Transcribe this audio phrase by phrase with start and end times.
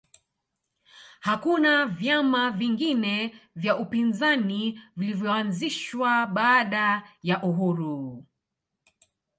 [1.19, 8.25] hakuna vyama vingine vya upinzani vilivyoanzishwa baada ya uhuru